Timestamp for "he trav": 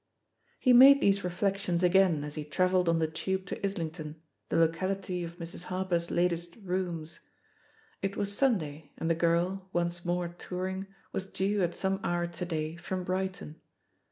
2.33-2.71